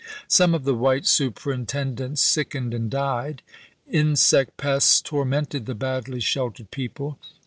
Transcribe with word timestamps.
Some 0.27 0.55
of 0.55 0.63
the 0.63 0.73
white 0.73 1.05
superintendents 1.05 2.21
sickened 2.23 2.73
and 2.73 2.89
died. 2.89 3.43
Insect 3.87 4.57
pests 4.57 4.99
tormented 4.99 5.67
the 5.67 5.75
badly 5.75 6.19
sheltered 6.21 6.71
people. 6.71 7.19